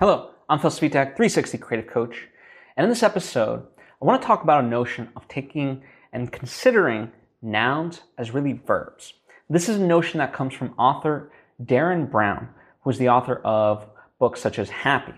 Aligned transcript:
Hello, 0.00 0.30
I'm 0.48 0.60
Phil 0.60 0.70
Svitek, 0.70 1.16
360 1.16 1.58
Creative 1.58 1.90
Coach, 1.90 2.28
and 2.76 2.84
in 2.84 2.88
this 2.88 3.02
episode, 3.02 3.66
I 4.00 4.04
want 4.04 4.22
to 4.22 4.26
talk 4.28 4.44
about 4.44 4.62
a 4.62 4.68
notion 4.68 5.08
of 5.16 5.26
taking 5.26 5.82
and 6.12 6.30
considering 6.30 7.10
nouns 7.42 8.02
as 8.16 8.30
really 8.30 8.52
verbs. 8.64 9.14
This 9.50 9.68
is 9.68 9.74
a 9.74 9.84
notion 9.84 10.18
that 10.18 10.32
comes 10.32 10.54
from 10.54 10.72
author 10.78 11.32
Derren 11.60 12.08
Brown, 12.08 12.48
who 12.82 12.90
is 12.90 12.98
the 12.98 13.08
author 13.08 13.40
of 13.44 13.86
books 14.20 14.40
such 14.40 14.60
as 14.60 14.70
Happy. 14.70 15.14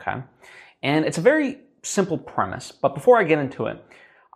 Okay, 0.00 0.22
and 0.82 1.04
it's 1.04 1.18
a 1.18 1.20
very 1.20 1.58
simple 1.82 2.16
premise. 2.16 2.72
But 2.72 2.94
before 2.94 3.18
I 3.18 3.24
get 3.24 3.38
into 3.38 3.66
it, 3.66 3.84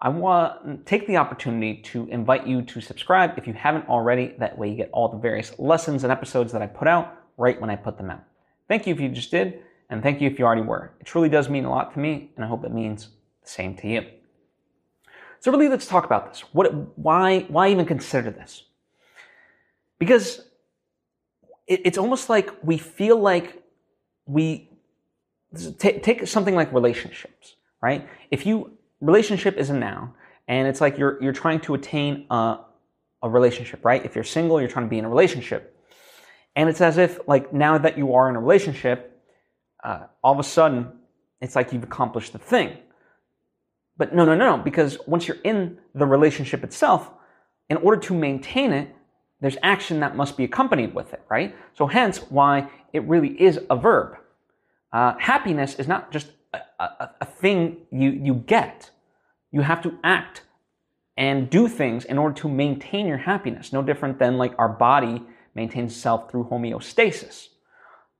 I 0.03 0.11
want 0.11 0.63
to 0.67 0.77
take 0.85 1.07
the 1.07 1.17
opportunity 1.17 1.81
to 1.85 2.07
invite 2.09 2.47
you 2.47 2.61
to 2.61 2.83
subscribe 2.83 3.39
if 3.39 3.47
you 3.47 3.55
haven't 3.55 3.89
already. 3.89 4.35
That 4.41 4.59
way, 4.59 4.69
you 4.69 4.77
get 4.77 4.91
all 4.93 5.09
the 5.09 5.17
various 5.17 5.59
lessons 5.59 6.05
and 6.05 6.13
episodes 6.13 6.53
that 6.53 6.61
I 6.61 6.67
put 6.67 6.87
out 6.87 7.15
right 7.39 7.59
when 7.59 7.71
I 7.71 7.77
put 7.77 7.97
them 7.97 8.11
out. 8.11 8.25
Thank 8.69 8.87
you 8.87 8.93
if 8.93 9.01
you 9.01 9.09
just 9.09 9.31
did. 9.31 9.63
And 9.91 10.03
thank 10.03 10.21
you 10.21 10.31
if 10.31 10.39
you 10.39 10.45
already 10.45 10.63
were. 10.63 10.93
It 11.01 11.07
truly 11.07 11.29
does 11.29 11.49
mean 11.49 11.65
a 11.65 11.71
lot 11.71 11.93
to 11.95 11.99
me, 11.99 12.31
and 12.37 12.45
I 12.45 12.49
hope 12.49 12.65
it 12.65 12.73
means 12.73 13.09
the 13.43 13.49
same 13.49 13.77
to 13.77 13.89
you. 13.89 14.07
So 15.41 15.51
really, 15.51 15.69
let's 15.69 15.87
talk 15.87 16.05
about 16.05 16.33
this. 16.33 16.41
What, 16.53 16.97
why, 16.99 17.41
why 17.49 17.69
even 17.71 17.87
consider 17.87 18.31
this? 18.31 18.65
Because 19.99 20.47
it, 21.67 21.81
it's 21.85 21.99
almost 21.99 22.29
like 22.29 22.51
we 22.63 22.79
feel 22.79 23.19
like 23.19 23.63
we 24.27 24.71
take, 25.79 26.03
take 26.03 26.27
something 26.27 26.55
like 26.55 26.73
relationships, 26.73 27.57
right? 27.81 28.09
If 28.31 28.47
you 28.47 28.73
relationship 29.01 29.57
is 29.57 29.71
a 29.71 29.75
noun, 29.75 30.13
and 30.47 30.69
it's 30.69 30.81
like 30.81 30.99
you're 30.99 31.23
you're 31.23 31.33
trying 31.33 31.61
to 31.61 31.75
attain 31.75 32.27
a, 32.31 32.59
a 33.23 33.31
relationship, 33.31 33.85
right? 33.85 34.05
If 34.05 34.15
you're 34.15 34.25
single, 34.25 34.61
you're 34.61 34.69
trying 34.69 34.87
to 34.87 34.91
be 34.91 34.99
in 34.99 35.05
a 35.05 35.09
relationship, 35.09 35.77
and 36.57 36.69
it's 36.69 36.81
as 36.81 36.99
if 36.99 37.21
like 37.27 37.53
now 37.53 37.79
that 37.79 37.97
you 37.97 38.15
are 38.15 38.29
in 38.29 38.37
a 38.37 38.41
relationship, 38.41 39.10
uh, 39.83 40.07
all 40.23 40.33
of 40.33 40.39
a 40.39 40.45
sudden 40.45 40.93
it's 41.41 41.57
like 41.57 41.73
you've 41.73 41.83
accomplished 41.83 42.33
the 42.33 42.39
thing. 42.39 42.77
But 43.97 44.15
no, 44.15 44.25
no, 44.25 44.35
no, 44.35 44.57
no, 44.57 44.63
because 44.63 44.99
once 45.07 45.29
you're 45.29 45.41
in 45.45 45.79
the 45.95 46.07
relationship 46.07 46.65
itself, 46.65 47.11
in 47.69 47.77
order 47.79 48.01
to 48.01 48.15
maintain 48.15 48.73
it, 48.73 48.95
there's 49.41 49.57
action 49.63 50.01
that 50.01 50.17
must 50.17 50.37
be 50.37 50.45
accompanied 50.45 50.95
with 50.95 51.13
it, 51.13 51.23
right? 51.29 51.55
So 51.75 51.87
hence 51.87 52.19
why 52.31 52.71
it 52.93 53.03
really 53.05 53.41
is 53.41 53.59
a 53.71 53.77
verb. 53.77 54.17
Uh, 54.93 55.15
happiness 55.19 55.77
is 55.77 55.89
not 55.89 56.11
just 56.11 56.29
a, 56.53 56.59
a, 56.79 57.11
a 57.23 57.25
thing 57.25 57.79
you, 57.91 58.11
you 58.11 58.35
get. 58.35 58.91
You 59.51 59.63
have 59.63 59.83
to 59.83 59.99
act 60.05 60.43
and 61.17 61.49
do 61.51 61.69
things 61.69 62.05
in 62.05 62.19
order 62.19 62.35
to 62.41 62.49
maintain 62.49 63.07
your 63.07 63.19
happiness. 63.19 63.73
No 63.73 63.83
different 63.83 64.19
than 64.19 64.37
like 64.37 64.55
our 64.59 64.69
body 64.69 65.23
maintains 65.55 65.93
itself 65.93 66.31
through 66.31 66.45
homeostasis. 66.45 67.49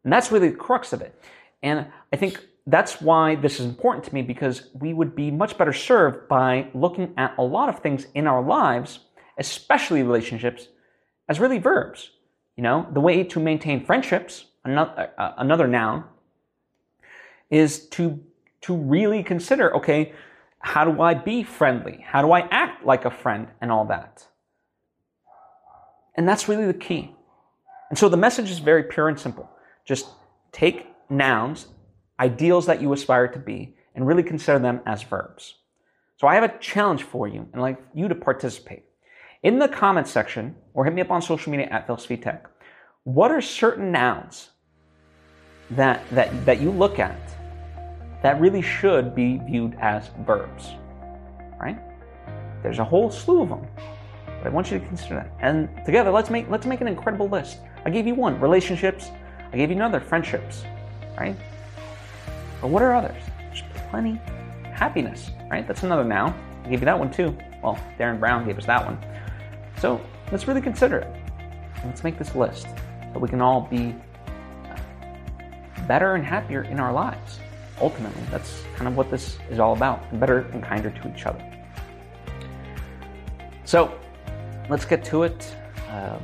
And 0.05 0.13
that's 0.13 0.31
really 0.33 0.49
the 0.49 0.57
crux 0.57 0.93
of 0.93 1.01
it. 1.01 1.19
And 1.63 1.87
I 2.13 2.17
think 2.17 2.41
that's 2.67 3.01
why 3.01 3.35
this 3.35 3.61
is 3.61 3.67
important 3.67 4.05
to 4.05 4.15
me 4.15 4.23
because 4.23 4.69
we 4.75 4.93
would 4.93 5.15
be 5.15 5.31
much 5.31 5.59
better 5.59 5.73
served 5.73 6.29
by 6.29 6.69
looking 6.75 7.15
at 7.17 7.35
a 7.39 7.43
lot 7.43 7.69
of 7.69 7.81
things 7.81 8.07
in 8.15 8.27
our 8.27 8.43
lives, 8.43 9.01
especially 9.39 10.03
relationships, 10.03 10.69
as 11.29 11.41
really 11.41 11.59
verbs. 11.59 12.11
You 12.57 12.63
know, 12.63 12.87
the 12.93 13.01
way 13.01 13.25
to 13.25 13.41
maintain 13.41 13.85
friendships, 13.85 14.45
another, 14.65 15.11
uh, 15.17 15.33
another 15.39 15.67
noun, 15.67 16.05
is 17.51 17.89
to 17.89 18.21
to 18.63 18.77
really 18.77 19.23
consider, 19.23 19.75
okay, 19.75 20.13
how 20.59 20.85
do 20.85 21.01
I 21.01 21.15
be 21.15 21.43
friendly? 21.43 22.05
How 22.07 22.21
do 22.21 22.33
I 22.33 22.41
act 22.51 22.85
like 22.85 23.07
a 23.07 23.11
friend 23.11 23.49
and 23.63 23.73
all 23.73 23.87
that? 23.87 24.27
And 26.15 26.29
that's 26.29 26.49
really 26.49 26.67
the 26.67 26.75
key. 26.75 27.15
And 27.89 27.99
so 27.99 28.11
the 28.11 28.19
message 28.19 28.51
is 28.51 28.59
very 28.59 28.83
pure 28.83 29.09
and 29.09 29.19
simple. 29.19 29.51
Just 29.87 30.07
take 30.53 30.87
nouns, 31.11 31.69
ideals 32.19 32.67
that 32.67 32.81
you 32.81 32.93
aspire 32.93 33.29
to 33.29 33.39
be, 33.39 33.75
and 33.95 34.07
really 34.07 34.23
consider 34.23 34.59
them 34.59 34.81
as 34.87 35.03
verbs. 35.03 35.55
So 36.17 36.27
I 36.27 36.35
have 36.35 36.45
a 36.45 36.59
challenge 36.59 37.03
for 37.03 37.27
you 37.27 37.49
and 37.53 37.57
I'd 37.57 37.61
like 37.61 37.83
you 37.95 38.09
to 38.09 38.15
participate. 38.15 38.85
In 39.43 39.59
the 39.59 39.69
comments 39.69 40.11
section, 40.11 40.55
or 40.75 40.85
hit 40.85 40.95
me 40.95 41.01
up 41.01 41.11
on 41.11 41.23
social 41.23 41.51
media 41.51 41.67
at 41.71 41.87
Phil 41.87 41.97
Svitek, 41.97 42.43
what 43.05 43.31
are 43.31 43.41
certain 43.41 43.91
nouns 43.91 44.51
that, 45.71 46.09
that, 46.11 46.45
that 46.45 46.61
you 46.61 46.71
look 46.71 46.99
at 46.99 47.19
that 48.23 48.39
really 48.39 48.61
should 48.61 49.15
be 49.15 49.41
viewed 49.47 49.75
as 49.81 50.11
verbs? 50.27 50.75
Right? 51.59 51.79
There's 52.63 52.79
a 52.79 52.85
whole 52.85 53.11
slew 53.11 53.43
of 53.43 53.49
them. 53.49 53.67
But 54.27 54.47
I 54.47 54.51
want 54.51 54.71
you 54.71 54.79
to 54.79 54.87
consider 54.87 55.15
that. 55.17 55.33
And 55.41 55.69
together, 55.87 56.11
let's 56.11 56.31
make 56.31 56.49
let's 56.49 56.67
make 56.67 56.81
an 56.81 56.89
incredible 56.89 57.29
list. 57.29 57.59
I 57.85 57.91
gave 57.91 58.07
you 58.07 58.15
one, 58.15 58.39
relationships. 58.41 59.11
I 59.53 59.57
gave 59.57 59.71
you 59.71 59.77
another, 59.77 60.01
friendships 60.01 60.65
right? 61.21 61.37
But 62.61 62.69
what 62.69 62.83
are 62.83 62.95
others? 62.95 63.23
There's 63.39 63.63
plenty. 63.91 64.21
Happiness, 64.65 65.31
right? 65.51 65.67
That's 65.69 65.83
another 65.83 66.05
noun. 66.05 66.35
I 66.65 66.71
gave 66.71 66.81
you 66.81 66.87
that 66.87 66.99
one 66.99 67.11
too. 67.11 67.37
Well, 67.63 67.79
Derren 67.99 68.19
Brown 68.19 68.47
gave 68.47 68.57
us 68.57 68.65
that 68.67 68.85
one. 68.85 68.99
So 69.81 70.01
let's 70.33 70.49
really 70.49 70.63
consider 70.63 70.99
it. 70.99 71.15
Let's 71.85 72.03
make 72.03 72.19
this 72.19 72.35
list 72.35 72.67
so 73.13 73.19
we 73.19 73.29
can 73.29 73.41
all 73.41 73.63
be 73.63 73.95
better 75.87 76.15
and 76.15 76.25
happier 76.25 76.63
in 76.63 76.81
our 76.81 76.93
lives. 76.93 77.39
Ultimately, 77.81 78.23
that's 78.31 78.63
kind 78.77 78.89
of 78.89 78.97
what 78.97 79.11
this 79.11 79.39
is 79.51 79.59
all 79.59 79.75
about 79.75 80.19
better 80.19 80.41
and 80.53 80.63
kinder 80.63 80.91
to 80.91 81.15
each 81.15 81.27
other. 81.27 81.45
So 83.65 83.99
let's 84.69 84.85
get 84.85 85.05
to 85.07 85.25
it. 85.25 85.55
Um, 85.91 86.21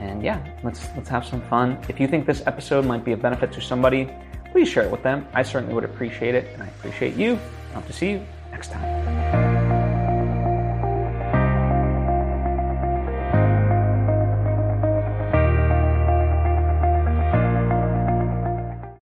and 0.00 0.22
yeah, 0.22 0.44
let's 0.62 0.88
let's 0.96 1.08
have 1.08 1.24
some 1.24 1.40
fun. 1.42 1.78
If 1.88 2.00
you 2.00 2.08
think 2.08 2.26
this 2.26 2.42
episode 2.46 2.84
might 2.84 3.04
be 3.04 3.12
a 3.12 3.16
benefit 3.16 3.52
to 3.52 3.60
somebody, 3.60 4.10
please 4.52 4.68
share 4.68 4.84
it 4.84 4.90
with 4.90 5.02
them. 5.02 5.26
I 5.32 5.42
certainly 5.42 5.74
would 5.74 5.84
appreciate 5.84 6.34
it, 6.34 6.52
and 6.54 6.62
I 6.62 6.66
appreciate 6.66 7.14
you. 7.14 7.38
I 7.70 7.74
hope 7.74 7.86
to 7.86 7.92
see 7.92 8.10
you 8.10 8.26
next 8.52 8.70
time. 8.70 9.15